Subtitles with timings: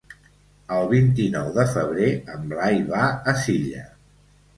[0.77, 2.07] El vint-i-nou de febrer
[2.37, 3.03] en Blai va
[3.33, 3.83] a Silla.